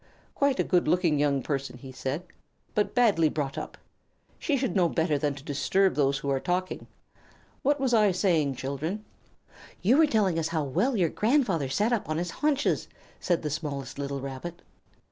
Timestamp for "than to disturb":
5.19-5.93